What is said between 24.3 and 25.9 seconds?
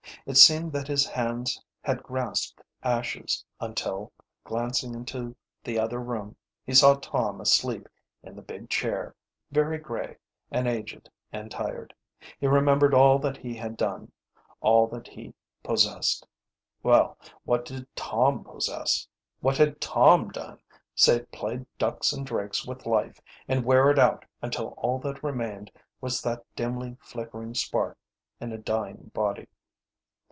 until all that remained